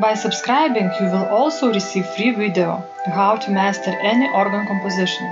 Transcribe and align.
By 0.00 0.14
subscribing, 0.14 0.90
you 0.98 1.06
will 1.08 1.26
also 1.26 1.74
receive 1.74 2.06
free 2.16 2.30
video 2.30 2.82
how 3.04 3.36
to 3.36 3.50
master 3.50 3.90
any 3.90 4.30
organ 4.32 4.66
composition 4.66 5.26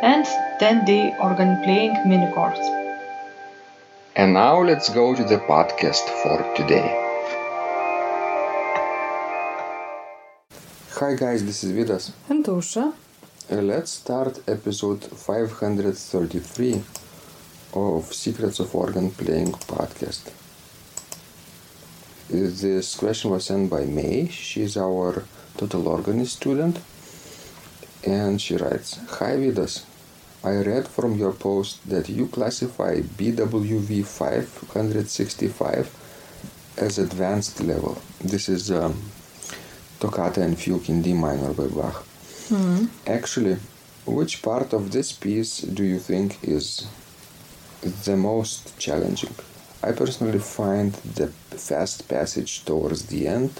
and 0.00 0.24
10-day 0.58 1.16
organ 1.20 1.62
playing 1.62 1.92
mini 2.08 2.32
course. 2.32 2.64
And 4.16 4.32
now 4.32 4.62
let's 4.62 4.88
go 4.88 5.14
to 5.14 5.22
the 5.22 5.36
podcast 5.40 6.08
for 6.22 6.38
today. 6.56 6.88
Hi 10.98 11.14
guys, 11.14 11.44
this 11.44 11.62
is 11.62 11.72
Vidas. 11.72 12.12
And 12.30 12.42
Aušra. 12.46 12.94
Uh, 13.52 13.56
let's 13.56 13.90
start 13.90 14.40
episode 14.48 15.04
533 15.04 16.82
of 17.74 18.14
Secrets 18.14 18.60
of 18.60 18.74
Organ 18.74 19.10
Playing 19.10 19.52
podcast. 19.52 20.39
This 22.30 22.94
question 22.94 23.32
was 23.32 23.46
sent 23.46 23.68
by 23.70 23.84
May. 23.86 24.28
She's 24.28 24.76
our 24.76 25.24
total 25.56 25.88
organist 25.88 26.36
student. 26.36 26.78
And 28.06 28.40
she 28.40 28.56
writes 28.56 29.00
Hi 29.18 29.32
Vidas, 29.36 29.84
I 30.44 30.62
read 30.62 30.86
from 30.86 31.18
your 31.18 31.32
post 31.32 31.88
that 31.90 32.08
you 32.08 32.28
classify 32.28 33.00
BWV 33.00 34.06
565 34.06 35.90
as 36.76 36.98
advanced 37.00 37.60
level. 37.60 38.00
This 38.20 38.48
is 38.48 38.70
um, 38.70 39.10
Toccata 39.98 40.40
and 40.42 40.56
Fugue 40.56 40.88
in 40.88 41.02
D 41.02 41.12
minor 41.12 41.52
by 41.52 41.66
Bach. 41.66 42.06
Mm-hmm. 42.48 42.86
Actually, 43.08 43.56
which 44.06 44.40
part 44.40 44.72
of 44.72 44.92
this 44.92 45.10
piece 45.10 45.62
do 45.62 45.82
you 45.82 45.98
think 45.98 46.38
is 46.44 46.86
the 48.04 48.16
most 48.16 48.78
challenging? 48.78 49.34
I 49.82 49.92
personally 49.92 50.40
find 50.40 50.92
the 50.92 51.28
fast 51.56 52.06
passage 52.08 52.64
towards 52.64 53.06
the 53.06 53.26
end, 53.26 53.52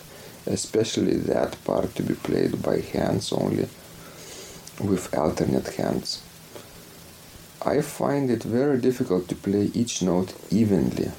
especially 0.47 1.17
that 1.17 1.57
part 1.65 1.95
to 1.95 2.03
be 2.03 2.15
played 2.15 2.63
by 2.63 2.81
hands 2.81 3.33
only 3.33 3.69
with 4.81 5.15
alternate 5.15 5.69
hands. 5.75 6.23
I 7.63 7.81
find 7.81 8.31
it 8.31 8.43
very 8.43 8.79
difficult 8.79 9.29
to 9.29 9.35
play 9.35 9.71
each 9.75 10.03
note 10.03 10.35
evenly 10.51 11.11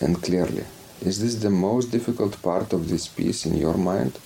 and 0.00 0.22
clearly. 0.22 0.64
Is 1.00 1.20
this 1.20 1.36
the 1.36 1.50
most 1.50 1.90
difficult 1.90 2.40
part 2.42 2.72
of 2.72 2.88
this 2.88 3.08
piece 3.08 3.46
in 3.46 3.56
your 3.56 3.74
mind? 3.76 4.18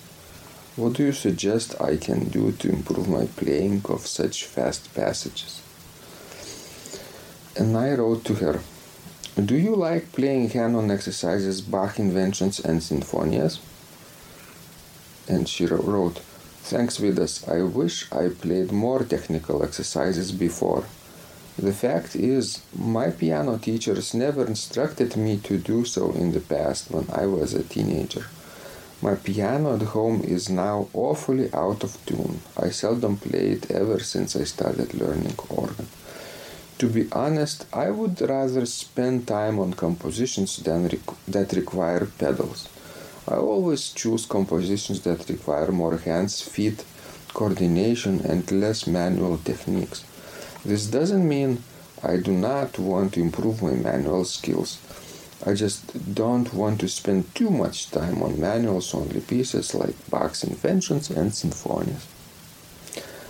What 0.75 0.93
do 0.93 1.03
you 1.03 1.11
suggest 1.11 1.79
I 1.81 1.97
can 1.97 2.29
do 2.29 2.51
to 2.53 2.69
improve 2.69 3.09
my 3.09 3.25
playing 3.25 3.81
of 3.89 4.07
such 4.07 4.45
fast 4.45 4.93
passages? 4.95 5.61
And 7.55 7.75
I 7.75 7.93
wrote 7.93 8.23
to 8.25 8.35
her, 8.35 8.61
Do 9.45 9.55
you 9.55 9.73
like 9.73 10.11
playing 10.11 10.49
Hanon 10.49 10.91
exercises, 10.91 11.61
Bach 11.61 11.97
inventions, 11.97 12.59
and 12.59 12.81
sinfonias? 12.81 13.59
And 15.29 15.47
she 15.47 15.65
wrote, 15.65 16.19
Thanks, 16.63 16.97
Vidas. 16.97 17.47
I 17.47 17.61
wish 17.61 18.11
I 18.11 18.27
played 18.29 18.73
more 18.73 19.03
technical 19.03 19.63
exercises 19.63 20.33
before. 20.33 20.83
The 21.57 21.71
fact 21.71 22.17
is, 22.17 22.63
my 22.75 23.11
piano 23.11 23.57
teachers 23.57 24.13
never 24.13 24.45
instructed 24.45 25.15
me 25.15 25.37
to 25.37 25.57
do 25.57 25.85
so 25.85 26.11
in 26.11 26.33
the 26.33 26.41
past 26.41 26.91
when 26.91 27.07
I 27.09 27.25
was 27.25 27.53
a 27.53 27.63
teenager. 27.63 28.25
My 29.01 29.15
piano 29.15 29.75
at 29.75 29.93
home 29.93 30.21
is 30.21 30.49
now 30.49 30.89
awfully 30.93 31.49
out 31.53 31.85
of 31.85 32.03
tune. 32.05 32.41
I 32.57 32.71
seldom 32.71 33.15
play 33.15 33.51
it 33.51 33.71
ever 33.71 33.99
since 33.99 34.35
I 34.35 34.43
started 34.43 34.93
learning 34.93 35.35
organ. 35.49 35.87
To 36.79 36.87
be 36.87 37.09
honest, 37.11 37.65
I 37.73 37.89
would 37.89 38.21
rather 38.21 38.65
spend 38.65 39.27
time 39.27 39.59
on 39.59 39.73
compositions 39.73 40.55
than 40.57 40.89
that 41.27 41.51
require 41.51 42.05
pedals. 42.05 42.69
I 43.27 43.35
always 43.35 43.89
choose 43.89 44.25
compositions 44.25 45.01
that 45.01 45.27
require 45.27 45.73
more 45.73 45.97
hands, 45.97 46.41
feet, 46.41 46.85
coordination, 47.33 48.21
and 48.21 48.49
less 48.49 48.87
manual 48.87 49.37
techniques. 49.39 50.05
This 50.63 50.85
doesn't 50.85 51.27
mean 51.27 51.63
I 52.01 52.15
do 52.15 52.31
not 52.31 52.79
want 52.79 53.13
to 53.15 53.21
improve 53.21 53.61
my 53.61 53.73
manual 53.73 54.23
skills. 54.23 54.79
I 55.45 55.55
just 55.55 56.15
don't 56.15 56.53
want 56.53 56.79
to 56.79 56.87
spend 56.87 57.35
too 57.35 57.49
much 57.49 57.91
time 57.91 58.23
on 58.23 58.39
manuals 58.39 58.95
only 58.95 59.19
pieces 59.19 59.75
like 59.75 60.09
Bach's 60.09 60.45
inventions 60.45 61.09
and 61.09 61.33
symphonies. 61.33 62.07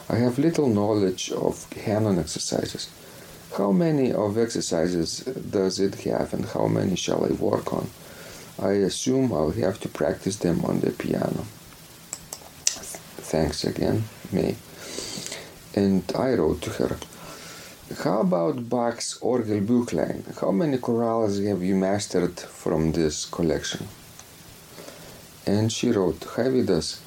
I 0.07 0.17
have 0.17 0.37
little 0.37 0.69
knowledge 0.69 1.31
of 1.31 1.71
Hanon 1.73 2.19
exercises. 2.19 2.89
How 3.57 3.71
many 3.71 4.13
of 4.13 4.37
exercises 4.37 5.21
does 5.21 5.79
it 5.79 5.95
have 6.05 6.33
and 6.33 6.45
how 6.45 6.67
many 6.67 6.95
shall 6.95 7.25
I 7.25 7.31
work 7.31 7.73
on? 7.73 7.89
I 8.61 8.73
assume 8.73 9.33
I'll 9.33 9.51
have 9.51 9.79
to 9.81 9.89
practice 9.89 10.35
them 10.37 10.63
on 10.65 10.81
the 10.81 10.91
piano. 10.91 11.45
Thanks 13.31 13.63
again, 13.63 14.03
May. 14.31 14.55
And 15.75 16.03
I 16.15 16.33
wrote 16.33 16.61
to 16.63 16.69
her, 16.71 16.97
How 18.03 18.21
about 18.21 18.69
Bach's 18.69 19.17
Orgelbüchlein? 19.19 20.39
How 20.39 20.51
many 20.51 20.77
chorales 20.77 21.45
have 21.47 21.63
you 21.63 21.75
mastered 21.75 22.39
from 22.39 22.91
this 22.91 23.25
collection? 23.25 23.87
And 25.45 25.71
she 25.71 25.91
wrote, 25.91 26.23
Hi 26.35 26.49
Vidas, 26.49 26.99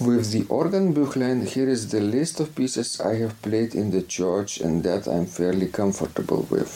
with 0.00 0.32
the 0.32 0.46
organ 0.48 0.94
Buchlein, 0.94 1.46
here 1.46 1.68
is 1.68 1.90
the 1.90 2.00
list 2.00 2.40
of 2.40 2.54
pieces 2.54 3.00
I 3.00 3.16
have 3.16 3.40
played 3.42 3.74
in 3.74 3.90
the 3.90 4.00
church 4.02 4.58
and 4.58 4.82
that 4.84 5.06
I'm 5.06 5.26
fairly 5.26 5.66
comfortable 5.68 6.46
with. 6.50 6.72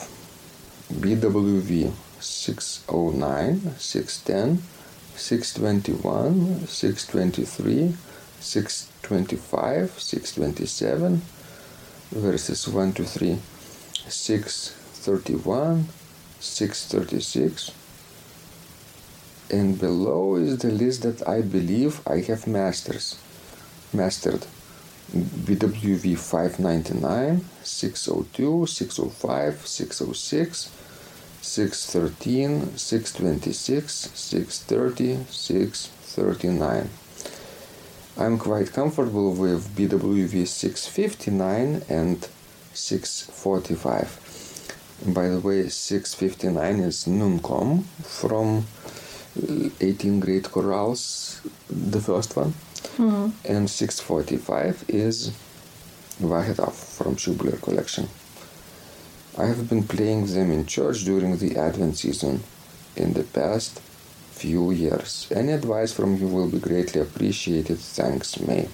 BWV 0.93 1.93
609, 2.21 3.75
610, 3.79 4.63
621, 5.17 6.67
623, 6.67 7.95
625, 8.41 9.99
627, 9.99 11.23
verses 12.13 12.69
1 12.69 12.93
to 12.93 13.05
3, 13.05 13.39
631, 14.09 15.89
636, 16.41 17.71
and 19.51 19.79
below 19.79 20.37
is 20.37 20.59
the 20.59 20.71
list 20.71 21.03
that 21.03 21.29
I 21.29 21.43
believe 21.43 22.01
I 22.07 22.21
have 22.21 22.47
masters 22.47 23.19
mastered 23.93 24.47
BWV 25.13 26.17
599, 26.19 27.45
602, 27.63 28.67
605, 28.67 29.67
606, 29.67 30.71
613, 31.43 32.77
626, 32.77 34.11
630, 34.15 35.27
639. 35.31 36.89
I'm 38.17 38.39
quite 38.39 38.73
comfortable 38.73 39.35
with 39.35 39.77
BWV 39.77 40.47
659 40.47 41.83
and 41.89 42.29
645. 42.73 45.13
By 45.15 45.29
the 45.29 45.41
way, 45.41 45.69
659 45.69 46.81
is 46.81 47.07
Nun 47.07 47.41
komm 47.41 47.85
from 48.03 48.67
18 49.37 50.21
Great 50.21 50.45
Chorales, 50.45 51.41
the 51.69 52.01
first 52.01 52.37
one. 52.37 52.55
Mm-hmm. 52.97 53.31
And 53.45 53.69
645 53.69 54.85
is 54.89 55.33
Wachet 56.21 56.61
auf 56.61 56.77
from 56.77 57.17
Schubler 57.17 57.61
collection. 57.61 58.09
I 59.37 59.47
have 59.47 59.69
been 59.69 59.83
playing 59.83 60.27
them 60.27 60.53
in 60.53 60.67
church 60.67 61.05
during 61.05 61.37
the 61.39 61.57
Advent 61.57 61.97
season 61.97 62.45
in 62.95 63.15
the 63.15 63.25
past, 63.25 63.81
few 64.31 64.71
years. 64.71 65.27
Any 65.35 65.53
advice 65.53 65.93
from 65.93 66.17
you 66.17 66.29
will 66.29 66.49
be 66.49 66.61
greatly 66.61 67.01
appreciated. 67.01 67.79
Thanks, 67.79 68.39
May. 68.39 68.69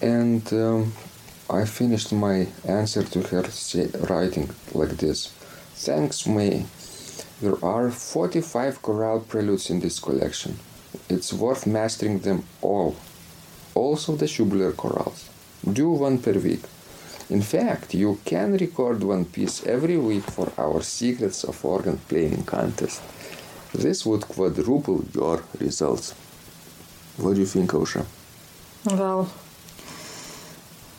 And 0.00 0.52
um, 0.52 0.92
I 1.48 1.64
finished 1.64 2.12
my 2.12 2.48
answer 2.64 3.04
to 3.04 3.22
her 3.22 3.44
say, 3.50 3.88
writing 4.10 4.50
like 4.74 4.96
this 4.96 5.28
Thanks, 5.76 6.26
May. 6.26 6.64
There 7.40 7.62
are 7.64 7.90
45 7.90 8.80
chorale 8.82 9.20
preludes 9.20 9.70
in 9.70 9.80
this 9.80 10.00
collection. 10.00 10.58
It's 11.08 11.32
worth 11.32 11.66
mastering 11.66 12.20
them 12.20 12.44
all. 12.62 12.96
Also, 13.74 14.16
the 14.16 14.26
Schubler 14.26 14.72
chorales. 14.72 15.28
Do 15.70 15.90
one 15.90 16.18
per 16.18 16.32
week. 16.32 16.62
In 17.28 17.42
fact, 17.42 17.92
you 17.92 18.18
can 18.24 18.52
record 18.56 19.02
one 19.02 19.24
piece 19.24 19.66
every 19.66 19.98
week 19.98 20.22
for 20.22 20.52
our 20.56 20.80
Secrets 20.82 21.44
of 21.44 21.64
Organ 21.64 21.98
Playing 22.08 22.44
contest. 22.44 23.02
This 23.74 24.06
would 24.06 24.22
quadruple 24.22 25.04
your 25.12 25.42
results. 25.58 26.14
What 27.18 27.34
do 27.34 27.40
you 27.40 27.46
think, 27.46 27.72
Ausra? 27.72 28.06
Well, 28.86 29.28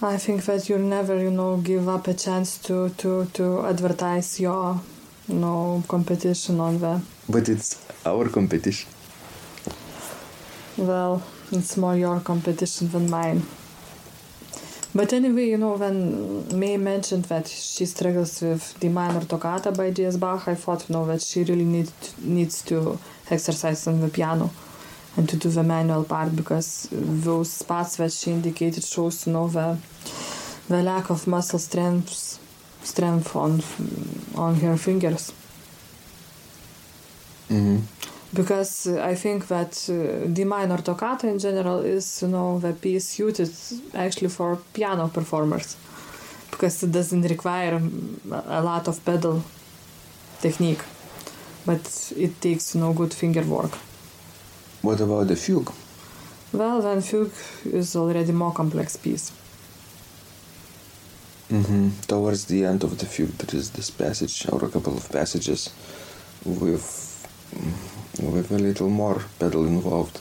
I 0.02 0.18
think 0.18 0.44
that 0.46 0.68
you'll 0.68 0.80
never, 0.80 1.18
you 1.18 1.32
know, 1.32 1.58
give 1.58 1.88
up 1.88 2.08
a 2.08 2.14
chance 2.14 2.58
to 2.64 2.90
to 2.98 3.26
to 3.34 3.66
advertise 3.66 4.40
your, 4.40 4.82
know, 5.36 5.84
competition 5.88 6.60
on 6.60 6.80
the. 6.80 7.02
But 7.30 7.50
it's 7.50 7.86
our 8.06 8.30
competition. 8.30 8.90
Well, 10.78 11.24
it's 11.52 11.76
more 11.78 11.96
your 11.96 12.20
competition 12.20 12.90
than 12.90 13.10
mine. 13.10 13.44
But 14.96 15.14
anyway, 15.14 15.50
you 15.50 15.58
know, 15.58 15.74
when 15.74 16.58
May 16.58 16.78
mentioned 16.78 17.26
that 17.26 17.48
she 17.48 17.86
struggles 17.86 18.42
with 18.42 18.76
D 18.80 18.90
minor 18.90 19.22
toccata 19.22 19.72
by 19.72 19.92
J.S. 19.92 20.18
Bach, 20.18 20.48
I 20.48 20.56
thought, 20.56 20.90
you 20.90 20.94
know, 20.94 21.06
that 21.08 21.22
she 21.22 21.44
really 21.44 21.66
need, 21.66 21.92
needs 22.20 22.64
to 22.64 22.98
exercise 23.30 23.86
on 23.86 24.02
the 24.02 24.08
piano 24.08 24.50
and 25.16 25.28
to 25.30 25.36
do 25.36 25.50
the 25.50 25.64
manual 25.64 26.04
part 26.04 26.36
because 26.36 26.88
those 26.92 27.62
parts 27.64 27.98
that 27.98 28.12
she 28.12 28.32
indicated 28.32 28.84
shows, 28.84 29.28
you 29.28 29.34
know, 29.34 29.48
the, 29.48 29.78
the 30.70 30.82
lack 30.82 31.10
of 31.10 31.28
muscle 31.28 31.60
strength, 31.60 32.40
strength 32.92 33.36
on, 33.36 33.52
on 34.36 34.56
her 34.64 34.78
fingers. 34.78 35.32
Mm-hmm. 37.50 37.78
because 38.34 38.88
I 39.12 39.16
think 39.16 39.48
that 39.48 39.74
uh, 39.90 40.28
D 40.36 40.44
minor 40.44 40.80
toccata 40.82 41.28
in 41.30 41.40
general 41.40 41.80
is 41.80 42.22
you 42.22 42.28
know 42.28 42.60
the 42.60 42.74
piece 42.74 43.06
suited 43.16 43.50
actually 43.94 44.28
for 44.30 44.58
piano 44.74 45.08
performers 45.08 45.78
because 46.52 46.84
it 46.84 46.92
doesn't 46.92 47.22
require 47.36 47.76
um, 47.76 48.20
a 48.60 48.62
lot 48.62 48.88
of 48.90 48.96
pedal 49.06 49.44
technique 50.42 50.84
but 51.66 52.12
it 52.18 52.42
takes 52.42 52.76
you 52.76 52.82
know 52.82 52.92
good 52.94 53.14
finger 53.14 53.44
work 53.44 53.72
What 54.82 55.00
about 55.00 55.28
the 55.28 55.36
fugue? 55.38 55.72
well 56.52 56.82
then 56.82 57.02
fugue 57.02 57.32
is 57.80 57.96
already 57.96 58.34
more 58.34 58.52
complex 58.54 58.98
piece 58.98 59.32
Mm-hmm. 61.52 61.90
Towards 62.08 62.46
the 62.46 62.66
end 62.66 62.84
of 62.84 62.98
the 62.98 63.06
fugue, 63.06 63.38
there 63.38 63.58
is 63.58 63.72
this 63.72 63.90
passage 63.90 64.46
or 64.50 64.66
a 64.66 64.70
couple 64.70 64.98
of 64.98 65.10
passages 65.10 65.70
with 66.44 67.08
with 68.22 68.52
a 68.52 68.58
little 68.58 68.90
more 68.90 69.22
pedal 69.40 69.66
involved. 69.66 70.20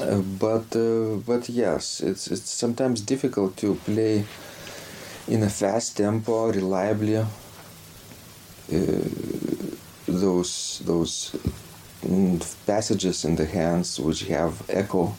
Uh, 0.00 0.22
but 0.38 0.76
uh, 0.76 1.16
but 1.26 1.48
yes, 1.48 2.00
it's 2.00 2.28
it's 2.28 2.50
sometimes 2.50 3.00
difficult 3.00 3.56
to 3.56 3.74
play 3.84 4.24
in 5.26 5.42
a 5.42 5.50
fast 5.50 5.96
tempo 5.96 6.52
reliably. 6.52 7.16
Uh, 7.16 7.26
those 10.06 10.80
those 10.84 11.34
mm, 12.06 12.38
passages 12.64 13.24
in 13.24 13.34
the 13.34 13.46
hands 13.46 13.98
which 13.98 14.22
have 14.28 14.62
echo 14.68 15.14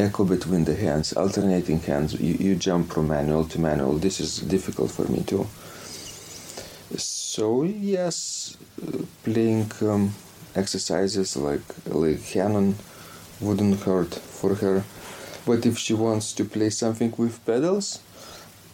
echo 0.00 0.24
between 0.24 0.64
the 0.64 0.74
hands, 0.74 1.12
alternating 1.12 1.80
hands. 1.80 2.14
You, 2.20 2.34
you 2.34 2.54
jump 2.56 2.92
from 2.92 3.08
manual 3.08 3.44
to 3.44 3.60
manual. 3.60 3.94
This 3.98 4.20
is 4.20 4.38
difficult 4.38 4.90
for 4.90 5.06
me 5.10 5.22
too. 5.22 5.46
So 6.96 7.62
yes, 7.62 8.56
uh, 8.82 9.04
playing 9.24 9.70
um, 9.82 10.14
exercises 10.54 11.36
like 11.36 11.62
like 11.86 12.20
Hanon 12.32 12.74
wouldn't 13.40 13.80
hurt 13.80 14.14
for 14.14 14.54
her. 14.56 14.82
But 15.46 15.64
if 15.64 15.78
she 15.78 15.94
wants 15.94 16.32
to 16.34 16.44
play 16.44 16.70
something 16.70 17.14
with 17.16 17.44
pedals, 17.46 18.00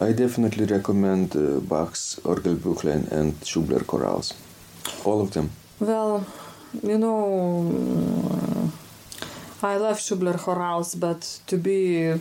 I 0.01 0.11
definitely 0.13 0.65
recommend 0.65 1.35
uh, 1.35 1.59
Bach's 1.59 2.19
Orgelbuchlein 2.23 3.11
and 3.11 3.33
Schubler 3.41 3.83
chorales. 3.85 4.33
All 5.05 5.21
of 5.21 5.31
them. 5.31 5.49
well 5.79 6.25
you 6.83 6.97
know 6.97 8.71
I 9.63 9.77
love 9.77 9.97
Schubler 9.99 10.37
chorales 10.37 10.95
but 10.99 11.21
to 11.47 11.57
be 11.57 12.13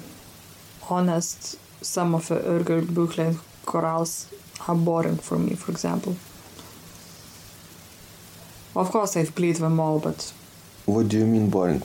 honest 0.90 1.56
some 1.82 2.14
of 2.14 2.28
the 2.28 2.36
Orgelbüchlein 2.36 3.36
chorales 3.66 4.26
are 4.68 4.74
boring 4.74 5.16
for 5.16 5.38
me 5.38 5.54
for 5.54 5.72
example 5.72 6.16
of 8.74 8.90
course 8.90 9.16
I've 9.16 9.34
played 9.34 9.56
them 9.56 9.80
all 9.80 9.98
but 9.98 10.32
What 10.86 11.08
do 11.08 11.18
you 11.18 11.26
mean 11.26 11.50
boring? 11.50 11.82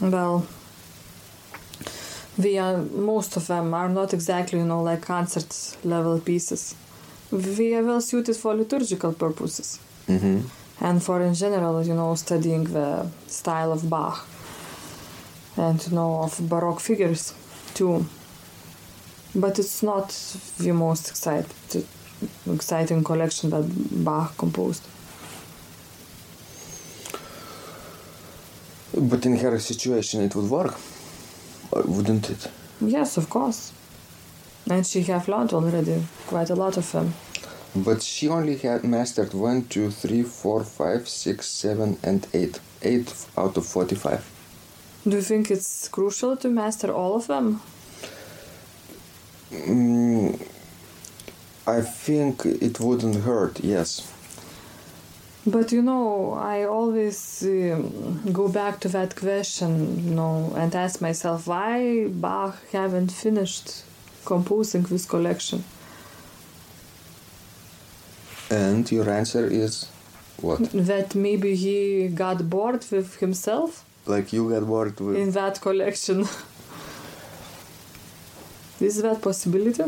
well 0.00 0.46
are 2.58 2.78
most 2.78 3.36
of 3.36 3.46
them 3.46 3.72
are 3.74 3.88
not 3.88 4.12
exactly 4.12 4.58
you 4.58 4.64
know 4.66 4.82
like 4.82 5.02
concert 5.02 5.76
level 5.84 6.18
pieces 6.20 6.74
they 7.32 7.74
are 7.74 7.82
well 7.84 8.00
suited 8.00 8.36
for 8.36 8.54
liturgical 8.54 9.12
purposes 9.12 9.78
Mm-hmm. 10.08 10.40
and 10.84 11.02
for 11.02 11.22
in 11.22 11.32
general 11.32 11.82
you 11.82 11.94
know 11.94 12.14
studying 12.16 12.64
the 12.64 13.06
style 13.26 13.72
of 13.72 13.88
Bach 13.88 14.26
and 15.56 15.86
you 15.86 15.94
know 15.94 16.22
of 16.22 16.38
baroque 16.48 16.80
figures 16.80 17.34
too 17.74 18.04
but 19.34 19.58
it's 19.58 19.82
not 19.82 20.08
the 20.58 20.72
most 20.72 21.08
excited, 21.10 21.86
exciting 22.52 23.02
collection 23.02 23.50
that 23.50 23.64
Bach 24.04 24.36
composed 24.38 24.82
But 28.96 29.26
in 29.26 29.36
her 29.38 29.58
situation, 29.58 30.20
it 30.22 30.36
would 30.36 30.48
work, 30.48 30.76
wouldn't 31.72 32.30
it? 32.30 32.48
yes 32.80 33.16
of 33.16 33.28
course 33.30 33.72
and 34.70 34.86
she 34.86 35.02
have 35.02 35.28
learned 35.28 35.52
already 35.52 36.02
quite 36.26 36.50
a 36.50 36.54
lot 36.54 36.76
of 36.76 36.90
them 36.92 37.12
But 37.76 38.02
she 38.02 38.28
only 38.28 38.56
had 38.58 38.84
mastered 38.84 39.34
1, 39.34 39.64
2, 39.68 39.90
3, 39.90 40.22
4, 40.22 40.64
5, 40.64 41.08
6, 41.08 41.46
7, 41.46 41.98
and 42.04 42.26
8. 42.32 42.60
8 42.82 43.26
out 43.36 43.56
of 43.56 43.66
45. 43.66 44.33
Do 45.04 45.16
you 45.16 45.22
think 45.22 45.50
it's 45.50 45.88
crucial 45.88 46.36
to 46.36 46.48
master 46.48 46.92
all 46.92 47.14
of 47.16 47.26
them 47.26 47.60
Mm, 49.54 50.40
I 51.66 51.80
think 51.80 52.44
it 52.44 52.80
wouldn't 52.80 53.16
hurt, 53.16 53.60
yes. 53.60 54.10
But 55.46 55.72
you 55.72 55.82
know, 55.82 56.32
I 56.32 56.64
always 56.64 57.42
um, 57.42 58.32
go 58.32 58.48
back 58.48 58.80
to 58.80 58.88
that 58.88 59.14
question, 59.14 60.04
you 60.04 60.14
know, 60.14 60.52
and 60.56 60.74
ask 60.74 61.00
myself 61.00 61.46
why 61.46 62.08
Bach 62.08 62.56
haven't 62.72 63.12
finished 63.12 63.84
composing 64.24 64.82
this 64.84 65.04
collection. 65.04 65.64
And 68.50 68.90
your 68.90 69.08
answer 69.10 69.46
is 69.46 69.86
what? 70.38 70.70
That 70.72 71.14
maybe 71.14 71.54
he 71.56 72.08
got 72.08 72.48
bored 72.48 72.84
with 72.90 73.16
himself 73.16 73.84
Like 74.06 74.32
you 74.32 74.50
got 74.50 74.62
worked 74.64 75.00
with. 75.00 75.16
in 75.16 75.30
that 75.32 75.60
collection. 75.60 76.26
Is 78.80 79.00
that 79.02 79.22
possibility? 79.22 79.84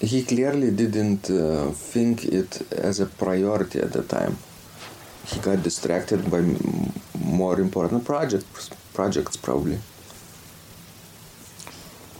He 0.00 0.22
clearly 0.22 0.70
didn't 0.70 1.30
uh, 1.30 1.70
think 1.72 2.24
it 2.24 2.60
as 2.72 3.00
a 3.00 3.06
priority 3.06 3.80
at 3.80 3.92
the 3.92 4.02
time. 4.02 4.36
He 5.26 5.40
got 5.40 5.62
distracted 5.62 6.30
by 6.30 6.38
m- 6.38 6.92
more 7.18 7.58
important 7.60 8.04
projects, 8.04 8.70
projects 8.94 9.36
probably. 9.36 9.78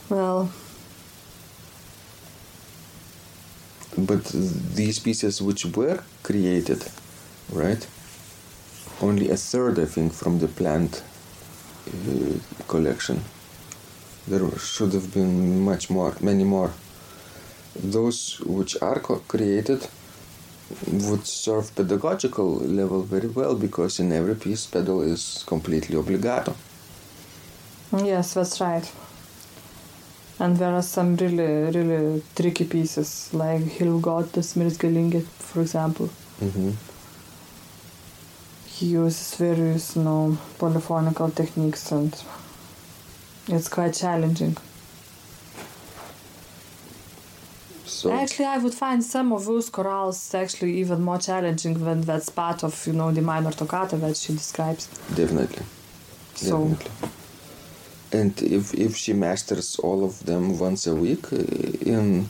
Well, 0.09 0.51
But 3.99 4.25
these 4.75 4.99
pieces 4.99 5.41
which 5.41 5.65
were 5.75 6.03
created, 6.23 6.85
right? 7.51 7.87
Only 9.01 9.31
a 9.31 9.37
third, 9.37 9.79
I 9.79 9.85
think, 9.85 10.13
from 10.13 10.39
the 10.39 10.49
planned 10.49 11.03
uh, 11.89 12.39
collection. 12.69 13.21
There 14.27 14.59
should 14.59 14.93
have 14.95 15.13
been 15.13 15.61
much 15.65 15.91
more, 15.91 16.15
many 16.21 16.45
more. 16.45 16.73
Those 17.75 18.41
which 18.41 18.77
are 18.83 19.01
co- 19.01 19.23
created 19.29 19.87
would 20.91 21.27
serve 21.27 21.75
pedagogical 21.75 22.57
level 22.57 23.03
very 23.03 23.29
well 23.29 23.55
because 23.55 24.01
in 24.01 24.13
every 24.13 24.35
piece 24.35 24.67
pedal 24.67 25.03
is 25.03 25.45
completely 25.47 25.97
obbligato. 25.97 26.55
yes, 28.05 28.35
that's 28.35 28.61
right. 28.61 28.91
And 30.39 30.57
there 30.57 30.75
are 30.75 30.83
some 30.83 31.17
really, 31.17 31.71
really 31.71 32.23
tricky 32.35 32.65
pieces 32.65 33.31
like 33.33 33.63
Hilf 33.63 34.01
Hilf 34.01 34.03
Gott, 34.03 34.33
dass 34.33 34.57
mir's 34.57 34.77
gelinge, 34.77 35.23
for 35.39 35.63
example. 35.63 36.11
Mm-hmm. 36.43 36.73
He 38.77 38.87
uses 38.87 39.35
various, 39.37 39.97
you 39.97 40.03
know, 40.03 40.37
polyphonical 40.59 41.31
techniques 41.31 41.91
and 41.93 42.15
it's 43.49 43.69
quite 43.69 43.95
challenging. 43.95 44.57
So 47.87 48.13
Actually, 48.13 48.47
I 48.47 48.59
would 48.59 48.75
find 48.75 49.03
some 49.03 49.33
of 49.33 49.47
those 49.47 49.71
chorales 49.71 50.35
actually 50.35 50.79
even 50.81 51.01
more 51.03 51.19
challenging 51.19 51.75
than 51.85 52.03
that's 52.03 52.29
part 52.29 52.63
of, 52.65 52.87
you 52.87 52.93
know, 52.93 53.11
D 53.13 53.21
minor 53.21 53.53
toccata 53.53 53.97
that 53.97 54.17
she 54.17 54.33
describes. 54.35 54.89
definitely, 55.15 55.65
So, 56.35 56.69
definitely. 56.69 57.09
And 58.13 58.43
if 58.43 58.75
if 58.75 58.97
she 58.97 59.13
masters 59.15 59.77
all 59.77 60.05
of 60.05 60.25
them 60.27 60.59
once 60.59 60.87
a 60.87 60.95
week 60.95 61.33
uh, 61.33 61.39
in, 61.95 62.29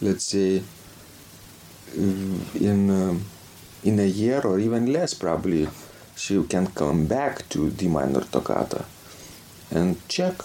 let's 0.00 0.24
say, 0.24 0.62
uh, 1.98 2.68
in 2.68 2.90
um, 2.90 3.24
in 3.84 3.98
a 3.98 4.06
year 4.06 4.40
or 4.44 4.58
even 4.58 4.92
less, 4.92 5.14
probably 5.14 5.68
she 6.22 6.34
can 6.54 6.66
come 6.68 7.06
back 7.06 7.48
to 7.52 7.70
D 7.70 7.88
minor 7.88 8.20
toccata 8.34 8.84
and 9.70 9.96
check 10.08 10.36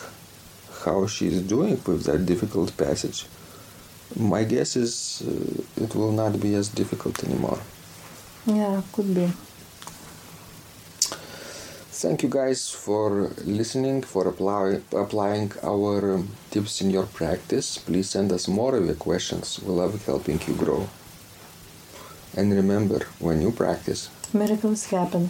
how 0.86 1.06
she's 1.06 1.42
doing 1.42 1.76
with 1.86 2.04
that 2.06 2.26
difficult 2.26 2.76
passage. 2.78 3.20
My 4.16 4.44
guess 4.44 4.76
is 4.76 4.92
uh, 5.28 5.84
it 5.84 5.94
will 5.96 6.14
not 6.14 6.40
be 6.40 6.56
as 6.56 6.68
difficult 6.70 7.24
anymore. 7.24 7.60
yeah, 8.46 8.82
could 8.94 9.14
be. 9.14 9.28
Thank 12.04 12.24
you 12.24 12.30
guys 12.30 12.70
for 12.70 13.32
listening, 13.44 14.04
for 14.04 14.28
apply, 14.28 14.82
applying 15.04 15.52
our 15.64 16.14
um, 16.16 16.30
tips 16.52 16.80
in 16.82 16.90
your 16.92 17.08
practice. 17.08 17.78
Please 17.80 18.08
send 18.10 18.32
us 18.32 18.48
more 18.48 18.76
of 18.76 18.86
your 18.86 18.96
questions. 18.96 19.60
We 19.64 19.72
love 19.74 20.06
helping 20.06 20.40
you 20.48 20.54
grow. 20.54 20.88
And 22.36 22.54
remember, 22.54 23.00
when 23.20 23.42
you 23.42 23.52
practice, 23.52 24.10
Miracles 24.34 24.86
happen. 24.86 25.30